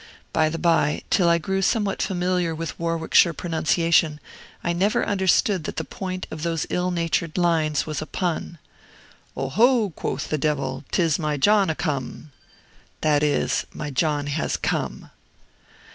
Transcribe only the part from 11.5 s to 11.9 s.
a'